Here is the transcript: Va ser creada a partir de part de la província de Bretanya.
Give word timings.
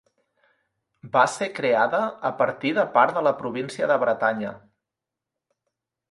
Va 1.17 1.25
ser 1.33 1.49
creada 1.57 1.99
a 2.29 2.31
partir 2.39 2.71
de 2.77 2.85
part 2.95 3.13
de 3.17 3.23
la 3.27 3.33
província 3.41 3.91
de 3.91 3.97
Bretanya. 4.05 4.55